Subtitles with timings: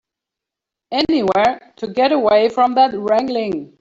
[0.91, 3.69] Anywhere to get away from that wrangling.